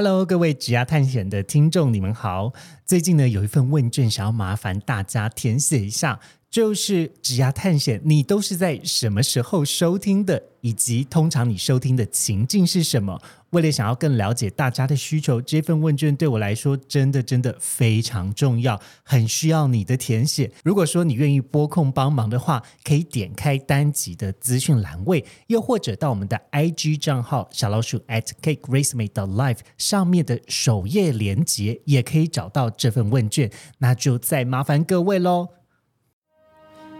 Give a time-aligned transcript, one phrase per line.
[0.00, 2.52] Hello，各位指压探险的听众，你们好。
[2.86, 6.20] 最近呢，有一份问卷想要麻烦大家填写一下。
[6.50, 10.42] 就是职涯探险，你都是在什么时候收听的？
[10.60, 13.20] 以及通常你收听的情境是什么？
[13.50, 20.50] 为了想要更了解大家的需求，这份问卷对我来说真的真的非常重要，很需要你的填写。
[20.64, 33.50] 如果说你愿意拨空帮忙的话，可以点开单集的资讯栏位，又或者到我们的 IG 账号小老鼠 at cake race made life 上面的首页连接，也可以找到这份问卷。
[33.78, 35.57] 那就再麻烦各位喽。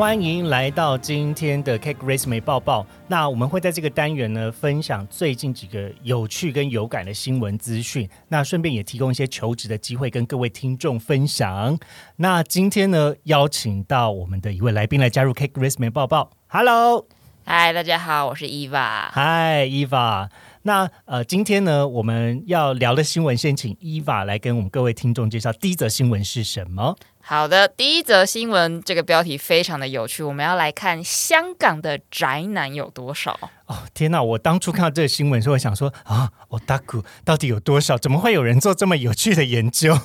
[0.00, 2.86] 欢迎来到今天的 Cake Race 美报报。
[3.06, 8.08] 那我们会在这个单元呢，分享最近几个有趣跟有感的新闻资讯。
[8.26, 11.78] 那顺便也提供一些求职的机会，跟各位听众分享。
[12.16, 16.30] 那今天呢，邀请到我们的一位来宾来加入 Cake Race 美报报。
[16.46, 17.06] Hello，
[17.44, 19.10] 嗨，大家好，我是 Eva。
[19.12, 20.30] 嗨，Eva。
[20.62, 26.96] 那呃，今天呢，我们要聊的新闻，先请 Eva 来跟我们各位听众介绍第一则新闻是什么。
[27.22, 33.38] 好的，第一则新闻，这个标题非常的有趣，我们要来看香港的宅男有多少。
[33.66, 34.20] 哦，天哪！
[34.20, 37.96] 我当初看到这个新闻时候，我想说啊，我大姑到底有多少？
[37.96, 39.96] 怎么会有人做这么有趣的研究？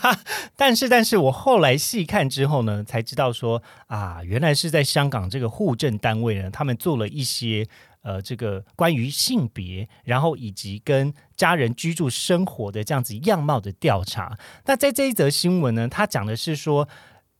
[0.56, 7.68] 但是，但是我后来细看之后呢，才知道说啊，原来是在香港这个户政单位呢，他们做了一些。
[8.02, 14.38] 呃，这个关于性别，然后以及跟家人居住生活的这样子样貌的调查。
[14.64, 16.88] 那在这一则新闻呢，他讲的是说，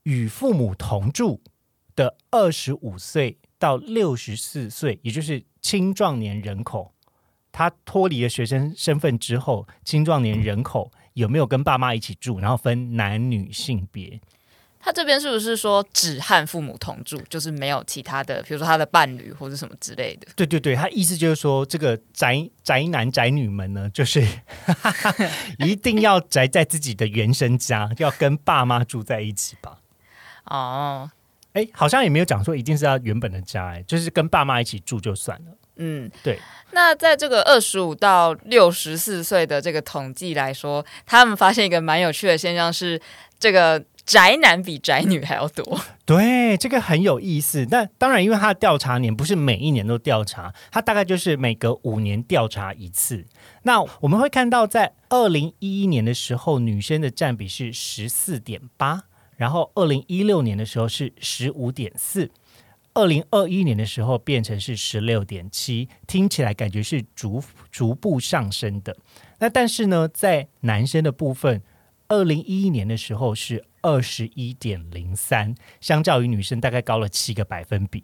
[0.03, 1.41] 与父母同住
[1.95, 6.93] 的二十五岁到六十四岁，也就是青壮年人口，
[7.51, 14.19] 他脱离了学生身份之后，青壮年人口有没有跟爸妈一起住，然后分男女性别？
[14.83, 20.27] 他这边是不是说只和父母同住，就是没有其他的，比如说他的伴侣或者什么之类的？
[20.35, 24.25] 对对对，他意思就是说，这个宅宅男宅女们呢，就是
[25.59, 29.77] 一定要宅在自己的原生家，要跟爸妈住在一起吧？
[30.45, 31.11] 哦，
[31.53, 35.51] 哎，好像也没有讲说一定是要原本的家，哎，就是跟爸妈一起住就算了。
[35.75, 36.39] 嗯，对。
[36.71, 42.99] 那在这个二十五到六十四岁的这个统计来说，他们发现一个蛮有趣的现象是
[43.39, 43.83] 这个。
[44.05, 47.65] 宅男比宅女还要多，对，这个很有意思。
[47.69, 53.25] 那当然，因为他的调查年不是每一年都调查，他大概就是每隔五年调查一次。
[53.63, 59.03] 那我们会看到，在二零一一年的时候，女生的占比是十四点八，
[59.37, 62.31] 然后二零一六年的时候是十五点四，
[62.93, 67.41] 二零二一年的时候变成是十六点七，听起来感觉是逐
[67.71, 68.97] 逐步上升的。
[69.39, 71.61] 那但是呢，在男生的部分，
[72.11, 73.65] 二零一一年的时候是。
[73.83, 78.03] 二十一点零三，相较于女生大概高了七个百分比。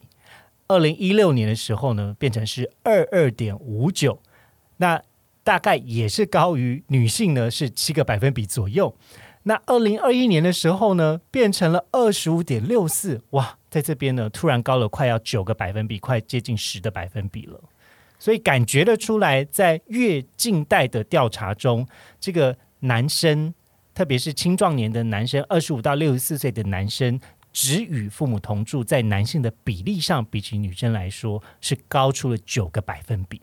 [0.68, 4.20] 二零一六年的时候呢，变成是二二点五九，
[4.78, 5.00] 那
[5.44, 8.98] 大概也是高于女性呢，是七个百分比左右。
[9.44, 17.62] 那二零二一年的时候呢，变成了二十五点六四，哇，在这边呢，突然高了快要九个百分比，快接近十的百分比了。
[18.18, 21.88] 所以感觉得出来，在越近代的调查中，
[22.20, 23.54] 这个男生。
[23.98, 27.20] 特别是青壮年的男生，二十五到六十四岁的男生，
[27.52, 33.42] 只与父母同住，在男性的比例上，比起女生来说，是高出了九个百分比。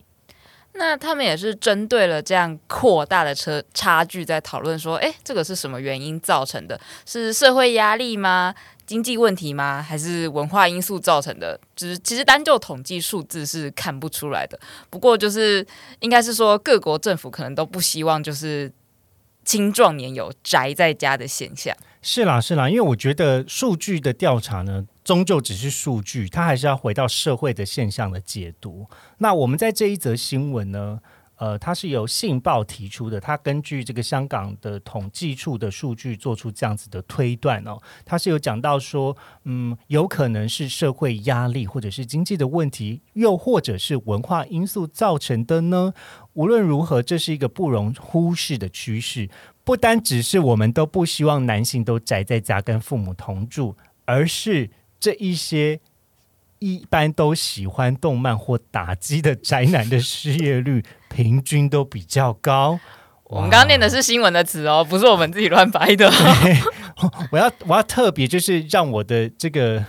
[0.75, 6.79] 那他们也是针对了这样扩大的车差距，在讨论说，哎，这个是什么原因造成的？
[7.05, 8.55] 是社会压力吗？
[8.85, 9.81] 经济问题吗？
[9.81, 11.59] 还是文化因素造成的？
[11.75, 14.57] 就是其实单就统计数字是看不出来的。
[14.89, 15.67] 不过就是
[15.99, 18.71] 应该是说，各国政府可能都不希望就是。
[19.45, 28.87] 青壮年有宅在家的现象，是啦是啦，因为我觉得数据的调查呢，终究只是数据，它还是要回到社会的现象的解读。
[29.19, 30.99] 那我们在这一则新闻呢？
[31.37, 37.77] 呃，它是由信报提出的，它根据这个香港的统计处的数据做出这样子的推断哦。
[38.05, 45.93] 它是有讲到说，嗯，有可能是社会压力，或者是经济的问题，又或者是文化因素造成的呢？
[46.35, 49.27] 无论如何，这是一个不容忽视的趋势。
[49.65, 55.81] 不单只是我们都不希望男性都宅在家跟父母同住，而是这一些。
[56.59, 62.79] 一般都喜欢动漫或打击的宅男的失业率平均都比较高，
[63.25, 66.09] 我们刚刚念的是新闻的词哦，不是我们自己乱掰的。
[67.29, 69.85] 我要我要特别就是让我的这个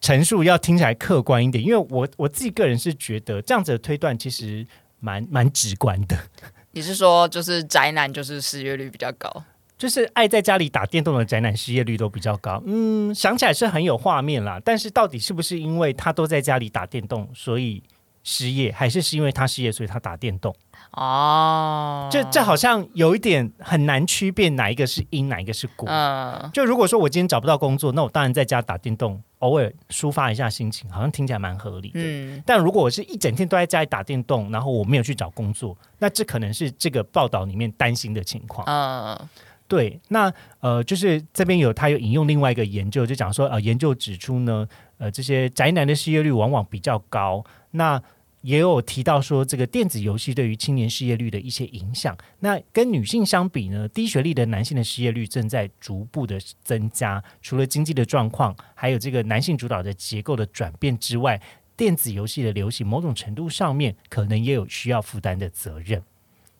[0.00, 4.66] 陈述要听起来客观一点，因为我我自己个人是觉得这样子的推断其实
[5.00, 6.18] 蛮蛮直观的。
[6.72, 9.44] 你是说，就是宅男就是失业率比较高？
[9.76, 12.60] 就是爱在家里打电动的宅男失业率都比较高。
[12.66, 17.82] 嗯，想起来是很有画面啦，但是到底是不是因为他都在家里打电动，所以
[18.24, 20.54] 失业，还是是因为他失业，所以他打电动？
[20.92, 25.88] 哦，这这好像有一点很难区辨哪一个是因，哪一个是果。
[25.88, 32.00] 嗯，就如果说我今天找不到工作，那我当然在家打电动，偶尔抒发一下心情，好像听起来蛮合理的。
[32.00, 38.66] 嗯，但如果我是一整天都在家里打电动，然后我没有去找工作，那这可能是这个报道里面担心的情况。
[38.66, 39.28] 嗯。
[39.68, 47.44] 对，那呃，就是这边有他有引用另外一个研究，就讲说，呃，研究指出呢，呃，这些宅男的失业率往往比较高。
[47.72, 48.02] 那
[48.42, 52.16] 也有提到说，这个电子游戏对于青年失业率的一些影响。
[52.40, 57.22] 那跟女性相比呢，低学历的男性的失业率正在逐步的增加。
[57.42, 61.40] 除了经济的状况，还有这个男性主导的结构的转变之外，
[61.76, 66.02] 电子游戏的流行，某种程度上面可能也有需要负担的责任。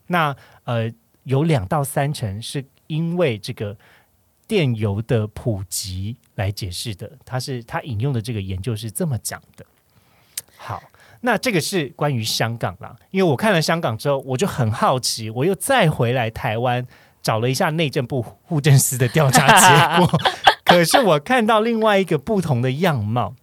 [0.07, 0.91] 那呃，
[1.23, 2.65] 有两到三成是。
[2.89, 3.77] 因为这个
[4.47, 9.63] 电邮的普及来解释的，他是他引用的这个研究是这么讲的。
[10.57, 10.81] 好，
[11.21, 16.85] 那这个是关于香港啦，因为我看了香港之后，我就很好奇，我又再回来台湾
[17.21, 20.19] 找了一下内政部户政司的调查结果，
[20.63, 23.33] 可是我看到另外一个不同的样貌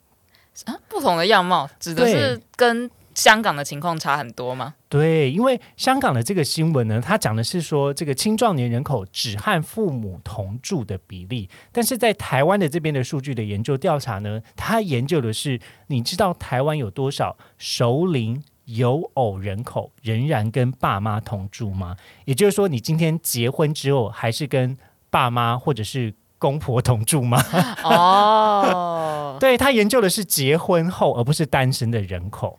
[0.64, 2.90] 啊，不同的样貌指的是跟。
[3.16, 4.74] 香港的情况差很多吗？
[4.90, 21.96] 对，因为香港的这个新闻呢，它讲的是说这个青壮年人口只和父母同住的比例，但是在台湾的这边的数据的研究调查呢，它研究的是你知道台湾有多少熟龄有偶人口仍然跟爸妈同住吗？
[22.26, 24.76] 也就是说，你今天结婚之后还是跟
[25.08, 27.42] 爸妈或者是公婆同住吗？
[27.82, 32.58] 哦， 对他研究的是结婚后而不是单身的人口。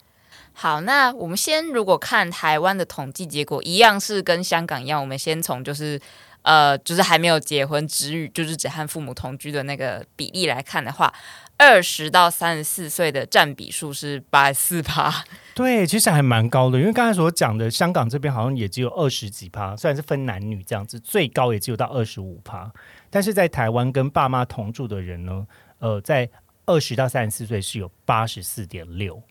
[0.59, 6.01] 好，那我们先如果看台湾的统计结果，一样是跟香港一样，我们先从就是
[6.42, 11.13] 呃，就是还没有结婚、只与就是只和父母同居的那个比例来看的话，
[11.57, 15.24] 二十到三十四岁的占比数是八十四趴。
[15.54, 22.71] 对，其实还蛮高的，因为刚才所讲的香港这边好像也只有二十几趴，虽然是分男女这样子，最高也只有到二十五趴。
[23.12, 25.45] 但是在台湾跟爸妈同住的人呢，
[25.77, 26.27] 呃，在
[26.65, 29.21] 二十到三十四岁是有八十四点六。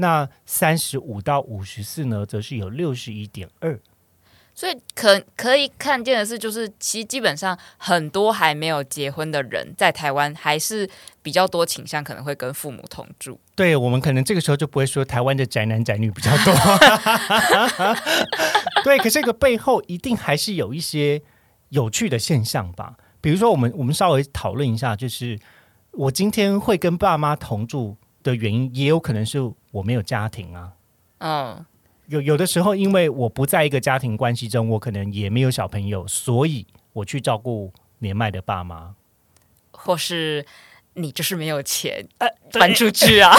[0.00, 3.80] 那三十五到五十四呢，则是有六十一点二，
[4.54, 10.88] 所以可可以看见的是，就是其实基本上很多还没有结婚的人，在台湾还是
[11.20, 13.40] 比较多倾向可能会跟父母同住。
[13.56, 16.54] 对我们可能这个时候就不会说台湾的宅男宅女比较多，
[18.84, 21.20] 对，可是这个背后一定还是有一些
[21.70, 22.94] 有趣的现象吧？
[23.20, 25.36] 比如说，我们我们稍微讨论一下，就是
[25.90, 27.96] 我今天会跟爸妈同住。
[28.20, 29.38] 的原因也有可能是
[29.70, 30.72] 我没有家庭啊，
[31.18, 31.66] 嗯，
[32.06, 38.94] 有有的时候因为我不在一个家庭关系中，我可能也没有小朋友，所以我去照顾年迈的爸妈，
[39.70, 40.46] 或是
[40.94, 42.06] 你就是没有钱
[42.52, 43.36] 搬出去啊，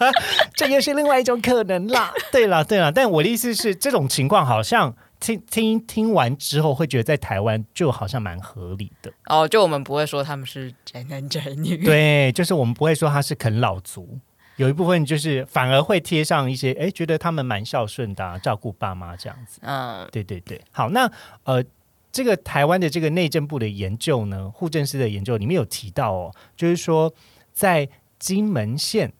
[0.54, 2.12] 这也是另外一种可能啦。
[2.30, 4.96] 对了对了，但我的意思是，这种情况好像。
[5.20, 9.46] 听听听完之后，会觉得在台湾就好像蛮合理的哦。
[9.46, 14.18] 就我们不会说他们是宅男宅女，对，就是我们不会说他是啃老族。
[14.60, 19.58] 有一部分就是反而会贴上一些，哎，觉得他们蛮孝顺的，照顾爸妈这样子。
[19.62, 20.60] 嗯，对对对。
[20.70, 21.10] 好，那
[21.44, 21.64] 呃，
[22.12, 27.10] 这个台湾的这个内政部的研究呢，户政司的研究里面有提到哦，就是说
[27.54, 27.88] 在
[28.18, 29.10] 金门县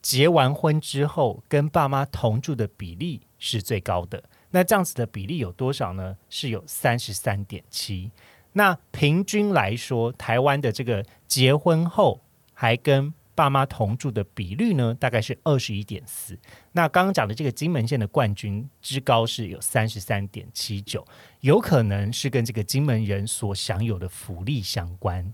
[0.00, 4.24] 结完婚之后，跟爸妈同住的比例是最高的。
[4.52, 6.16] 那这样子的比例有多少呢？
[6.30, 8.10] 是有三十三点七。
[8.54, 12.22] 那平均来说，台湾的这个结婚后
[12.54, 16.38] 还跟爸妈同住的比率呢，大概是二十一点四。
[16.72, 21.06] 那刚刚讲的这个金门县的冠军之高是有三十三点七九，
[21.40, 25.32] 有可能是跟这个金门人所享有的福利相关。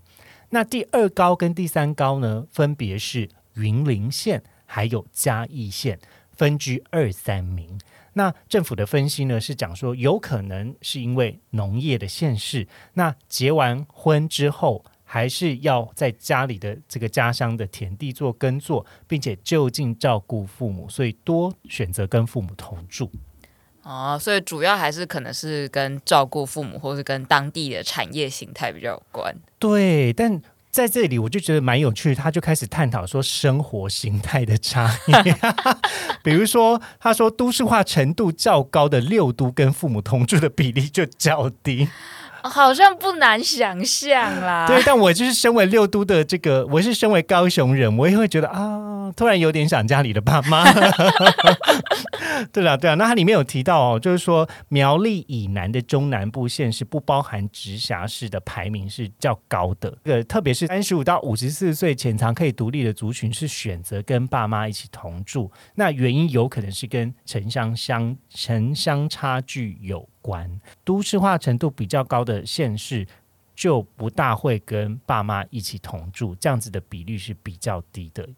[0.49, 5.99] 那第二高跟第三高呢，分别是云林县还有嘉义县，
[6.31, 7.79] 分居二三名。
[8.13, 23.09] 那政府的分析呢，是讲说有可能是因为农业的县市，那结完婚之后，还是要在家里的这个家乡的田地做耕作，并且就近照顾父母，所以多选择跟父母同住。
[23.81, 29.35] 哦，所以主要还是可能是跟照顾父母，或是跟当地的产业形态比较有关。
[29.57, 30.39] 对，但
[30.69, 35.11] 在这里我就觉得蛮有趣，他就开始探讨说生活形态的差异，
[36.21, 41.89] 比如说他说都市化程度较高的六都跟父母同住的比例就较低。
[42.43, 44.65] 好像不难想象啦。
[44.69, 50.63] 对，但我就是身为六都的这个，我是身为高雄人，我也会觉得啊，突然有点想家里的爸妈。
[52.53, 59.93] 对啊，对啊，那它里面有提到哦，就是说苗栗以南的中南部县是不包含直辖市的排名是较高的。
[60.03, 65.51] 呃，特别是三十五到五十四岁潜藏可以独立的族群，是选择跟爸妈一起同住。
[65.75, 73.07] 那原因有可能是跟城乡乡城乡差距有关，都市化程度比较高的县市
[73.55, 78.29] 就不大会跟爸妈一起同住，这样子的比率是比较低的。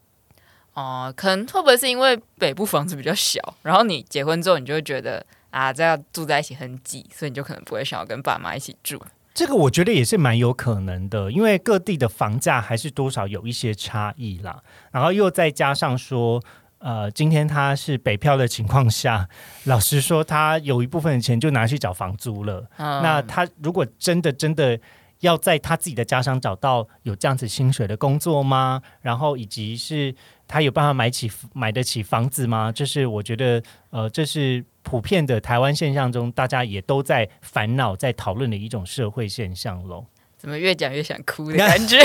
[0.72, 8.98] 哦，可能会不会是因为北部房子比较小，然后你结婚之后，你就会觉得啊，这样住在一起很挤，所以你就可能不会想要跟爸妈一起住。
[9.34, 14.62] 这个我觉得也是蛮有可能的，因为各地的房价还是多少有一些差异啦。
[14.90, 16.42] 然后又再加上说，
[16.82, 19.28] 呃，今天他是北漂的情况下，
[19.64, 22.68] 老实说，他有一部分的钱就拿去找房租了。
[22.76, 24.78] 那他如果真的真的
[25.20, 28.82] 要在他自己的家乡找到有这样子薪水的工作吗？
[29.00, 30.14] 然后以及是。
[30.48, 32.70] 他有办法买起买得起房子吗？
[32.70, 40.04] 就是我觉得，呃，这是普遍的台湾现象中，大家也都在烦恼、在讨论的一种社会现象喽。
[40.42, 41.98] 怎么越讲越想哭的 感觉？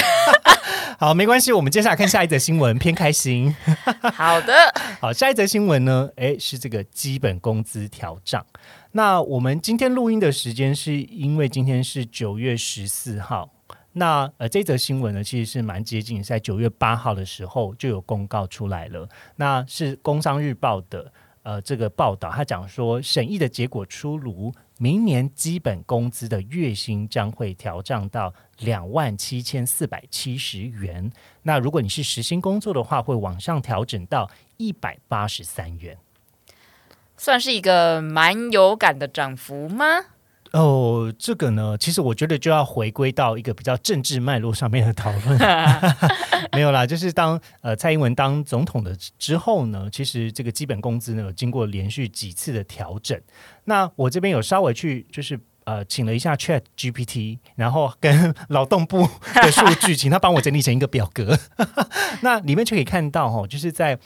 [1.00, 3.56] 好，没关系，我们接下来看下一则新闻，偏开心。
[4.14, 4.54] 好的，
[5.02, 6.08] 好，下一则新闻呢？
[6.18, 8.46] 诶，是这个基本工资调涨。
[8.92, 13.50] 那我们今天录音的时间是因为今天是九月十四号。
[13.94, 19.10] 那呃，这则新闻呢，其实是蛮接近，在九月八号的时候就有公告出来了。
[19.38, 31.12] 那是《工商日报》的呃这个报道，他讲说审议的结果出炉，明年基本工资的月薪将会调涨到两万七千四百七十元。
[31.44, 35.98] 那如果你是实薪工作的话，会往上调整到一百八十三元，
[37.18, 39.86] 算是一个蛮有感的涨幅吗？
[40.54, 45.38] 哦，这个呢，其实我觉得就要回归到一个比较政治脉络上面的讨论。
[46.54, 53.20] 没有啦，就是当呃蔡英文当总统的之后呢，其实这个基本工资呢，有经过连续几次的调整。
[53.66, 61.38] 那我这边有稍微去就是呃请了一下 Chat GPT，然后跟 劳动部的数据，请他帮我整理成一个表格。
[62.22, 64.00] 那里面就可以看到哈，就是在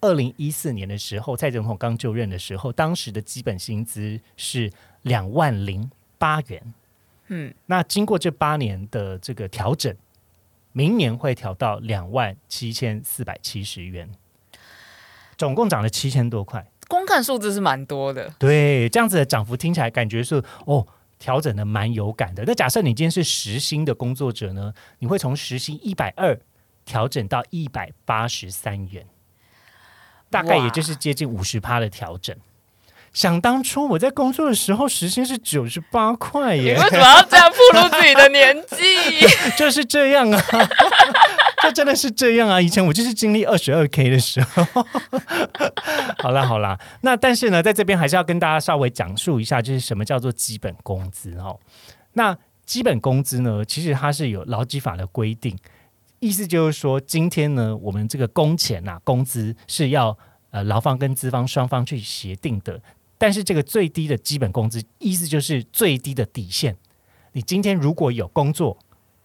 [0.00, 4.72] 二零一四年的时候，蔡总统刚就任的时候，当时的基本薪资是。
[5.02, 6.74] 两万零八元，
[7.28, 9.94] 嗯，那经过这八年的这个调整，
[10.72, 14.08] 明年会调到两万七千四百七十元，
[15.36, 16.66] 总共涨了七千多块。
[16.88, 20.86] 光看数字是蛮多的，对，这样子的涨幅听起来感觉是哦，
[21.18, 22.44] 调整的蛮有感的。
[22.46, 26.38] 那假设你今天是实薪的工作者呢，你会从实薪一百二
[26.84, 29.06] 调整到一百八十三元，
[30.28, 32.36] 大概也就是接近五十趴的调整。
[33.12, 36.74] 想当初我在工作的时候，时薪是九十八块耶！
[36.74, 39.26] 你为什么要这样暴露自己的年纪？
[39.56, 40.42] 就是这样啊，
[41.62, 42.58] 就真的是这样啊！
[42.58, 44.64] 以前我就是经历二十二 k 的时候。
[46.18, 51.60] 好啦好啦，那但是呢，在这边还是要跟大家稍微讲述一下，就是什么叫做基本工资哦。
[52.14, 55.54] 那基本工资呢，其实它是有劳基法的规定，
[56.20, 60.16] 意思就是说，今天呢，我们这个工钱呐，工资是要
[60.50, 62.80] 呃劳方跟资方双方去协定的。
[63.22, 66.76] 但是这个最低的基本工资，意思就是最低的底线。
[67.34, 68.76] 你今天如果有工作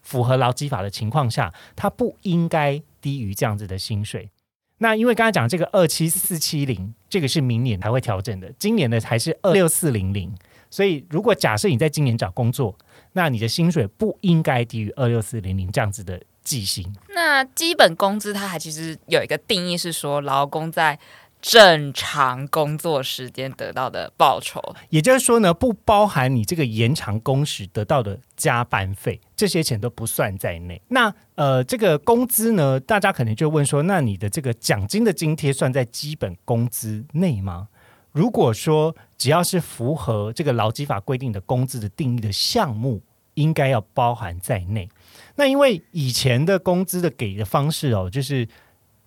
[0.03, 4.29] 符合劳基法的情况下，它不应该低于这样子的薪水。
[4.77, 10.31] 那因为刚才讲这个二七四七零，这个是明年才会调整的，今年的才是二六四零零。
[10.69, 12.77] 所以如果假设你在今年找工作，
[13.13, 16.85] 那你的薪水不应该低于二六四零零这样子的计薪。
[17.15, 20.99] 那基本工资它还其实有一个定义是说，劳工在
[21.39, 30.81] 正常工作时间得到的报酬，也就是说呢，不包含你这个延长工时得到的加班费，这些钱都不算在内。
[30.89, 37.67] 那呃，这个工资呢，大家可能就问说，那你的这个奖金的津贴算在基本工资内吗？
[38.11, 43.03] 如果说只要是符合这个劳基法规定的工资的定义的项目，
[43.35, 44.89] 应该要包含在内。
[45.35, 48.47] 那因为以前的工资的给的方式哦，就是。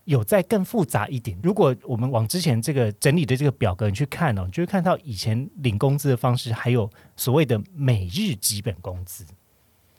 [0.05, 1.39] 有再更复杂一点。
[1.43, 9.25] 如果我们往之前这个整理的这个表格你去看哦，你就会看到以前领工资的方式，还有所谓的每日基本工资。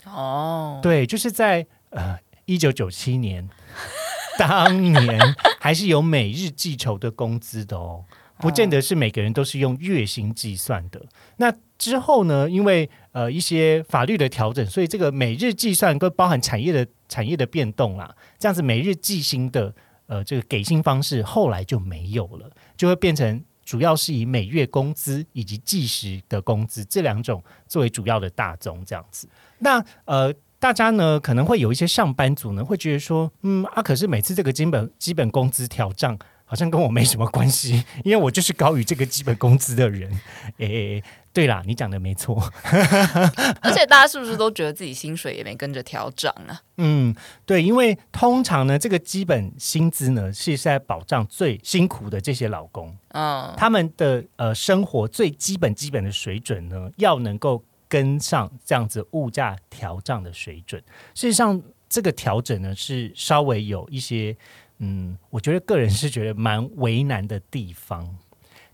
[0.06, 3.48] 哦，对，就是在呃一九九七年
[4.38, 5.20] 当年
[5.60, 8.04] 还是有每日计酬的工资的哦，
[8.40, 11.02] 不见得是每个人都是用月薪计算的。
[11.38, 16.86] 那之后呢，因为呃一些法律的调整，所以这个每日计算跟包含产业的。
[17.12, 19.76] 产业的变动啦，这样子每日计薪的
[20.12, 29.28] 呃这个给薪方式后来就没有了，就会变成主要是以每月工资以及计时的工资这两种作为主要的大宗这样子。
[29.60, 30.34] 那呃。
[30.62, 36.16] 大家呢可能会有一些上班族呢会觉得说，嗯啊，可是每次这个基本基本工资调涨。
[36.52, 40.12] 好像跟我没什么关系， 因为我就是高于这个基本工资的人。
[40.58, 42.44] 诶，对啦，你讲的没错。
[43.64, 46.60] 而且大家是不是都觉得自己薪水也没跟着调涨啊？
[46.76, 47.16] 嗯，
[47.46, 60.84] 对，因为通常呢，这个基本薪资呢是在保障最辛苦的这些老公，嗯，他们的呃生活最基本基本的水准呢，要能够跟上这样子物价调涨的水准。
[61.16, 64.36] 事实上，这个调整呢是稍微有一些。
[64.84, 68.18] 嗯，我觉得个人是觉得蛮为难的地方，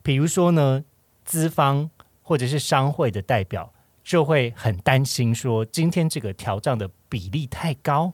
[0.01, 0.85] 比如说呢，
[1.25, 1.91] 资方
[2.23, 3.73] 或者是商会的代表
[4.05, 8.13] 就会很担心，说今天这个调账的比例太高，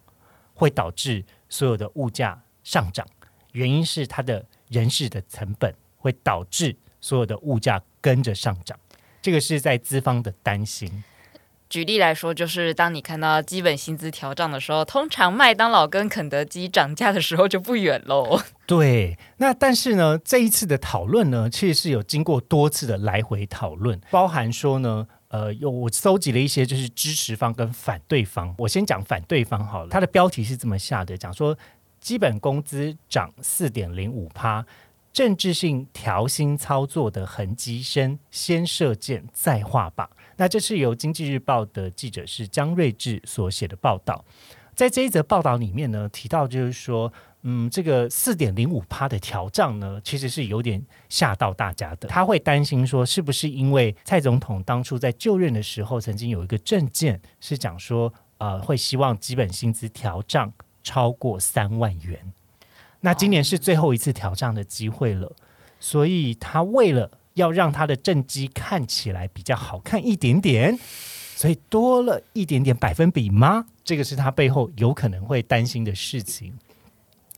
[0.55, 3.05] 会导致所有的物价上涨，
[3.51, 8.75] 原因是它的人事的成本会导致所有的物价跟着上涨，
[9.21, 11.03] 这个是在资方的担心。
[11.73, 18.39] 举例来说，就是当你看到基本薪资调涨的时候，通常麦当劳跟肯德基涨价的时候就不远喽。
[18.67, 28.53] 对，那但是呢，这一次的讨论呢，其实是有经过多次的来回讨论，包含说呢，呃，有我搜集了一些就是支持方跟反对方。
[28.59, 31.57] 我先讲反对方好了，它的标题是这么下的，讲说
[31.99, 34.63] 基本工资涨四点零五趴。
[35.11, 40.07] 政治性调薪操作的痕迹深，先射箭再画靶。
[40.37, 44.23] 那这是由经济日报的记者是江瑞智所写的报道。
[44.75, 47.13] 在这一则报道里面呢，提到就是说，
[47.43, 52.07] 嗯，这个四点零五趴的调涨呢，其实是有点吓到大家的。
[52.07, 62.33] 他会担心说，是不是因为蔡总统当初在就任的时候，曾经有一个政见是讲说，呃，会希望基本薪资调涨超过三万元。
[63.01, 65.31] 那今年是最后一次调账的机会了，
[65.79, 70.77] 所以他为了要让他的正畸看起来比较好看一点点，
[71.35, 73.65] 所以多了一点点百分比吗？
[73.83, 76.53] 这个是他背后有可能会担心的事情。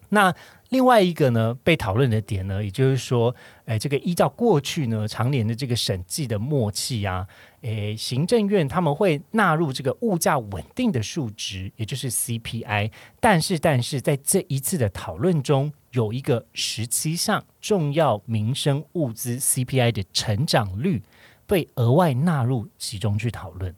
[0.10, 0.36] 那。
[0.70, 3.34] 另外一个呢，被讨论的点呢，也就是说，
[3.66, 7.28] 哎，这个依照过去呢常年的这个审计的默契啊，
[7.62, 12.92] 诶，行政院他们会纳入这个物价稳定的数值，也就是 CPI。
[13.20, 21.04] 但是，但是在这一次的讨论中，有一个十七项重要民生物资 CPI 的成长率
[21.46, 23.74] 被额外纳入其中去讨论。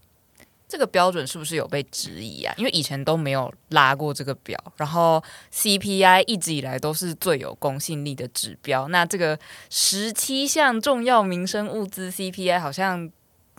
[0.67, 2.53] 这个标准是不是有被质疑啊？
[2.57, 8.89] 因为以前都没有拉过这个表，然后 CPI 一直以来都是最有公信力的指标。
[8.89, 13.09] 那这个十七项重要民生物资 CPI 好像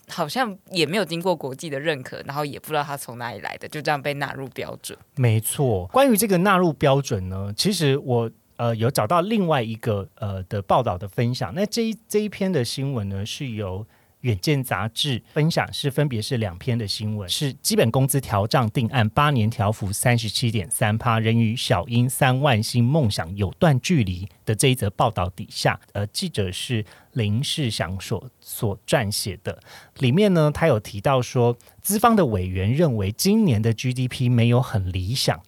[0.09, 4.99] 好像也没有经过国际的认可，然后也不知道它从哪里来的，就这样被纳入标准。
[5.16, 11.55] 没错，关于这个纳入标准呢，其实我呃有找到另外一个呃的报道的分享。
[11.55, 13.87] 那这一这一篇的新闻呢，是由。
[14.29, 29.59] 远见杂志分享是分别是两篇的新闻，是基本工资调涨定案八年调幅三十七点三趴，仍与小英三万星梦想有段距离的这一则报道底下，呃，记者是林世祥所所撰写的。
[29.97, 35.41] 里面呢，他有提到说，资方的委员认为今年的 GDP 没有很理想，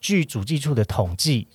[0.00, 1.46] 据主计处的统计。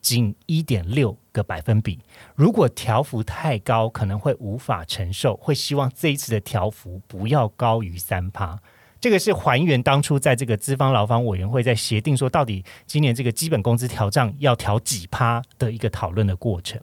[0.00, 1.98] 仅一点六个百分比，
[2.34, 8.60] 如果调幅太高，可能会无法承受，会希望这一次的调幅不要高于三趴。
[9.00, 16.80] 这个是还原当初在这个资方劳方委员会在协定说，到底今年这个基本工资调涨要调几趴的一个讨论的过程。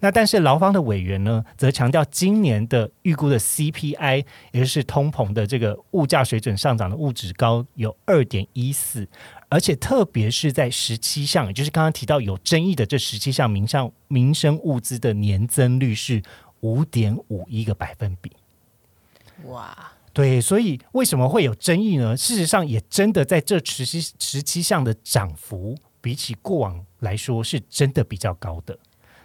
[0.00, 9.08] 那但是劳方的委员呢，则强调今年的预估的 CPI，也就是通膨的这个物价水准上涨的物质高有二点一四。
[9.50, 16.22] 而且，特别是在十七项，也就是刚刚提到有争议的这十七项民上民生物资的年增率是
[16.60, 18.30] 五点五一个百分比。
[19.44, 22.16] 哇，对，所以为什么会有争议呢？
[22.16, 28.76] 事实上，也真的在这十七十七项的涨幅，比起过往来说，是真的比较高的。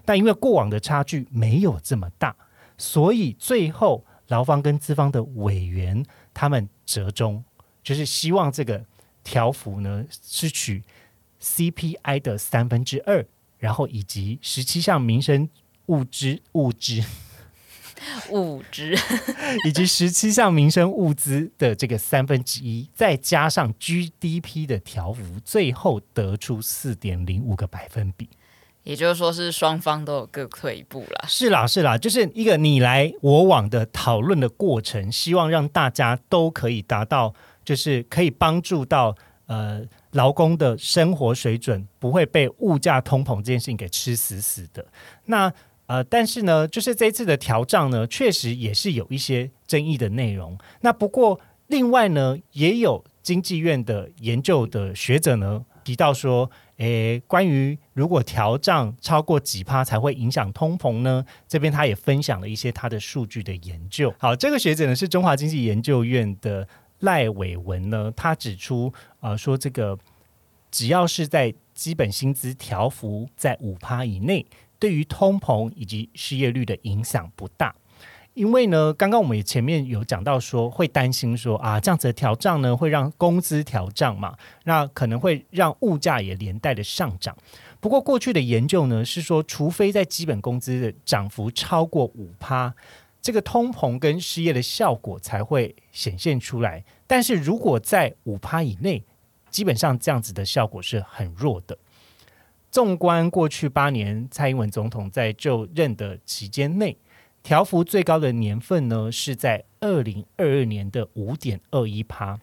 [0.06, 2.36] 但因为过往的差距没有这么大，
[2.78, 7.44] 所以最后劳方跟资方的委员他们折中，
[7.82, 8.86] 就是希望这个。
[9.26, 10.84] 调幅呢是取
[11.42, 13.26] CPI 的三分之二，
[13.58, 15.48] 然后以及十七项民生
[15.86, 17.02] 物资物资
[18.32, 18.96] 物资，
[19.68, 28.30] 以及十七项民生物资的这个三分之一，再加上 GDP 的调幅，最后得出四点零五个百分比。
[28.84, 31.26] 也就是说，是双方都有各退一步了。
[31.28, 37.34] 是啦，是啦，就是一个你来我往的讨论的过程，希望让大家都可以达到。
[37.66, 44.86] 就是可以帮助到呃劳工的生活水准不会被物价通膨这件事情给吃死死的。
[45.28, 45.50] 那
[45.86, 50.58] 呃，但是呢，就是这一次的调账呢，确实也是有一些争议的内容。
[50.82, 56.50] 那不过另外呢，也有经济院的研究的学者呢提到说。
[56.78, 61.24] 诶，关于如果调账超过几趴才会影响通膨呢？
[61.48, 64.14] 这边他也分享了一些他的数据的研究。
[64.18, 66.68] 好，这个学者呢是中华经济研究院的
[67.02, 69.98] 赖伟文呢，他指出啊，说这个
[70.72, 74.46] 只要是在基本薪资调幅在五趴以内，
[74.84, 77.74] 对于通膨以及失业率的影响不大。
[78.34, 87.34] 因为呢，刚刚我们也前面有讲到说，会担心说啊，这样子的调账呢，会让工资调涨嘛，那可能会让物价也连带的上涨。
[87.80, 92.76] 不过过去的研究呢，是说，除非在基本工资的涨幅超过五趴，
[93.22, 96.84] 这个通膨跟失业的效果才会显现出来。
[97.08, 99.02] 但是如果在五趴以内，
[99.50, 101.78] 基本上这样子的效果是很弱的。
[102.74, 106.98] 纵观过去八年，蔡英文总统在就任的期间内。
[107.44, 112.40] 调幅最高的年份呢，是在二零二二年的五点二一趴。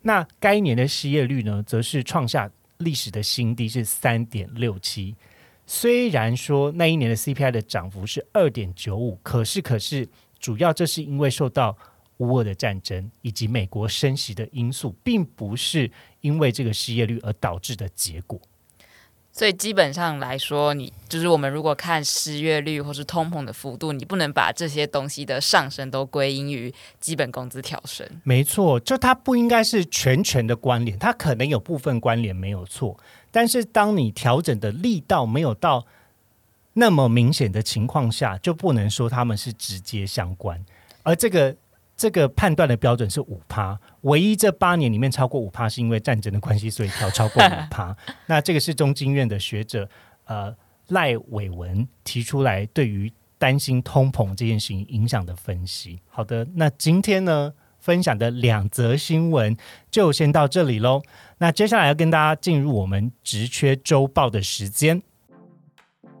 [0.00, 5.14] 那该年的失业率呢，则是创下历史的新低，是三点六七。
[5.66, 11.76] 虽然说那一年的 CPI 的涨幅是二点九五，可是可是主要这是因为受到
[12.16, 15.90] 乌俄的战争以及美国升息的因素，并不是
[16.22, 18.40] 因为这个失业率而导致的结果。
[19.38, 28.04] 所以基本上来说，你就是我们如果看失业率或是通膨的幅度，你不能把这些东西的上升都归因于基本工资调升。
[28.24, 32.98] 没错，就它不应该是全权的关联，它可能有部分关联没有错。
[33.30, 35.86] 但是当你调整的力道没有到
[36.72, 40.66] 那么明显的情况下，就不能说他们是直接相关。
[41.04, 41.54] 而这个。
[41.98, 47.94] 这个判断的标准是五趴，唯一这八年里面超过五趴，是因为战争的关系，所以调超过 五趴。
[48.26, 49.86] 那这个是中经院的学者
[50.26, 50.56] 呃
[50.86, 56.00] 赖伟文提出来对于担心通膨这件事情影响的分析。
[56.08, 59.56] 好的，那今天呢分享的两则新闻
[59.90, 61.02] 就先到这里喽。
[61.38, 65.02] 那接下来要跟大家进入我们职缺周报的时间。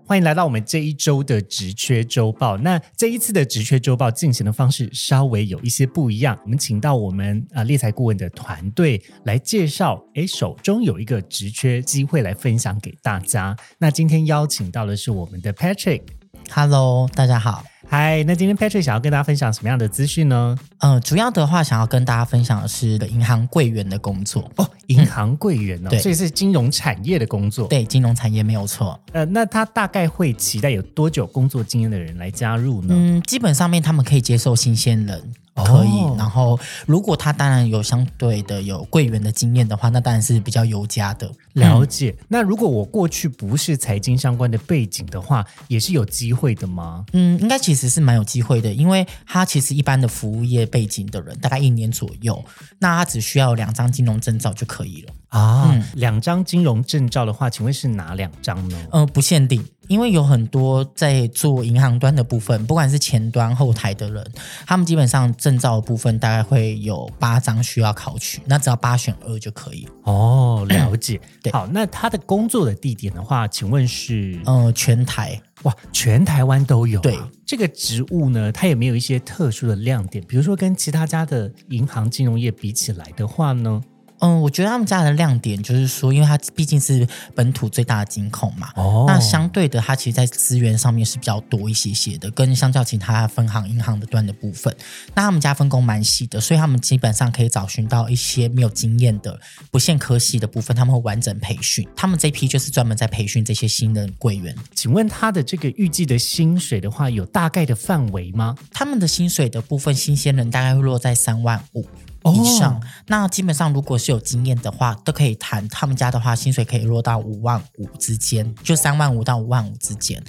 [0.08, 2.56] 欢迎来到我们这一周的职缺周报。
[2.56, 13.54] 那这一次的职缺周报进行的方式稍微有一些不一样，我们请到我们啊猎才顾问的团队来介绍，诶，手中有一个职缺机会来分享给大家。
[13.76, 17.62] 那今天邀请到的是我们的 Patrick，Hello，大家好。
[17.90, 20.54] 嗨，那今天 Patrick 想要跟大家分享什么样的资讯呢？
[20.80, 29.00] 嗯，主要的话想要跟大家分享的是银行柜员的工作哦，银行柜员哦，所以是金融产业的工作，对，金融产业没有错。
[29.12, 32.88] 呃，那他大概会期待有多久工作经验的人来加入呢？
[32.90, 35.32] 嗯，基本上面他们可以接受新鲜人。
[35.64, 41.30] 可以，然后如果他当然有相对的有柜员的经验的话，那当然是比较优加的。
[41.54, 42.14] 了解。
[42.28, 47.04] 那如果我过去不是财经相关的背景的话，也是有机会的吗？
[47.12, 52.44] 嗯，应该其实是蛮有机会的，因为他其实一般的服务业背景的人，大概一年左右，
[52.78, 55.84] 那他只需要两张金融证照就可以了啊。
[55.94, 58.76] 两张金融证照的话，请问是哪两张呢？
[58.92, 59.64] 呃，不限定。
[59.88, 64.24] 因为有很多在做银行端的部分，不管是前端后台的人，
[64.66, 69.88] 他们基本上证照的部分大概会有八张需要考取，那只要八选二就可以。
[70.04, 71.20] 哦，了解。
[71.42, 74.38] 对，好，那他的工作的地点的话，请问是？
[74.44, 77.00] 呃，全台哇，全台湾都有。
[77.00, 80.22] 对，这个职务呢，它有没有一些特殊的亮点？
[80.28, 83.80] 比如说跟其他家的银行金融业比起来的话呢？
[84.20, 94.74] 嗯，我觉得他们家的亮点就是说，因为它毕竟是本土最大的金控嘛，哦，那相对的，它其实，在资源上面是比较多一些些的，跟相较其他分行银行的端的部分，
[95.14, 99.38] 那他们家分工蛮细的，所以他们基本上可以找寻到一些没有经验的
[99.70, 101.86] 不限科系的部分，他们会完整培训。
[101.94, 104.54] 他们这批就是专门在培训这些新的柜员。
[104.74, 108.56] 请问他的这个预计的薪水的话，有大概的范围吗？
[108.72, 111.86] 他们的薪水的部分，新鲜人大概会落在三万五。
[112.24, 115.66] 以上，那基本上如果是有经验的话，都可以谈。
[115.68, 120.22] 他们家的话，薪水可以落到五万五之间，就三万五到五万五之间。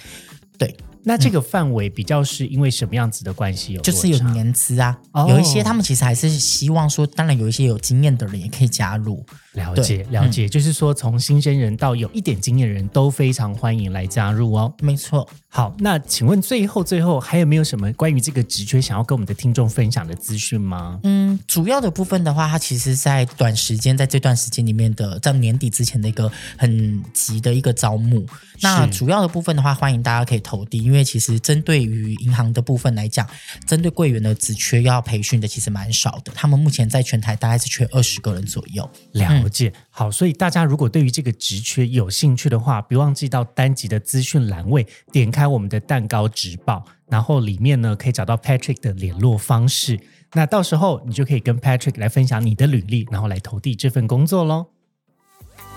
[0.58, 3.82] 对，那这个范围比较是因为什么样子的关系有？
[3.82, 4.98] 就是有年资啊，
[5.28, 9.26] 有一些他们其实还是希望说，当然有一些有经验的人也可以加入。
[9.54, 14.72] 了解了解，就是说从新鲜人到有一点经验的人都非常欢迎来加入哦。
[14.82, 15.28] 没错。
[15.48, 21.00] 好，那请问最后最后还有没有什么关于这个职缺想要跟我们的听众分享的资讯吗？
[21.04, 28.24] 嗯，主要的部分的话，它其实在短时间在这段时间里面的，在年底之前的一个很急的一个招募。
[28.62, 33.24] 那主要的部分的话，欢迎大家可以投递，因因为其实针对于银行的部分来讲，
[33.68, 38.90] 针对柜员的职缺要培训的其实蛮少的，他们目前在全台大概是缺二十个人左右。
[39.12, 50.00] 了解，好，所以大家如果对于这个职缺有兴趣的话，别忘记到单集的资讯栏位点开我们的蛋糕直报，然后里面呢可以找到 Patrick 的联络方式。
[50.34, 54.66] 那到时候你就可以跟 Patrick 来分享你的履历，然后来投递这份工作喽。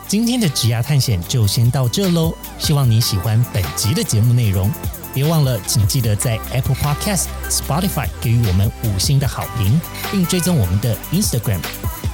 [0.09, 4.71] 今天的职涯探险就先到这喽，希望你喜欢本集的节目内容。
[5.15, 11.61] 别忘了，请记得在 Apple Podcast、Spotify 给予我们五星的好评，并追踪我们的 Instagram